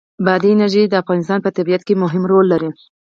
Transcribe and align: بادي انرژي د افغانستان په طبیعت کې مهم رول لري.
بادي 0.25 0.49
انرژي 0.53 0.83
د 0.87 0.93
افغانستان 1.03 1.39
په 1.43 1.49
طبیعت 1.57 1.81
کې 1.87 2.01
مهم 2.03 2.23
رول 2.31 2.45
لري. 2.53 2.69